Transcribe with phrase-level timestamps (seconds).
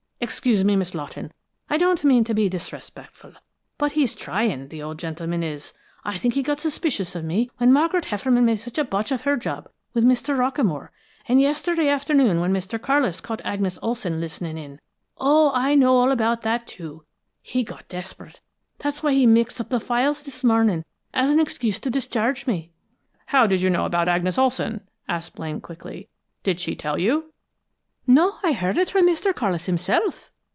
[0.23, 1.31] Excuse me, Miss Lawton,
[1.67, 3.33] I don't mean to be disrespectful,
[3.79, 5.73] but he's trying, the old gentleman is!
[6.05, 9.21] I think he got suspicious of me when Margaret Hefferman made such a botch of
[9.21, 10.37] her job with Mr.
[10.37, 10.89] Rockamore,
[11.27, 12.77] and yesterday afternoon when Mr.
[12.77, 14.79] Carlis caught Agnes Olson listening in
[15.17, 17.03] oh, I know all about that, too!
[17.41, 18.41] he got desperate.
[18.77, 20.83] That's why he mixed up the files this morning,
[21.13, 22.69] for an excuse to discharge me."
[23.25, 26.09] "How did you know about Agnes Olson?" asked Blaine quickly.
[26.43, 27.25] "Did she tell you?"
[28.07, 29.31] "No, I heard it from Mr.
[29.31, 30.31] Carlis himself!"